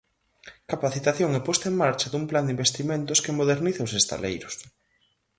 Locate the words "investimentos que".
2.55-3.37